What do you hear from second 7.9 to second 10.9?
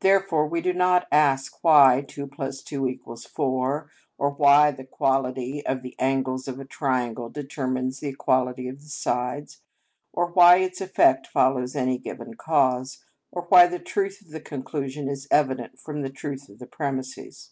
the equality of the sides; or why its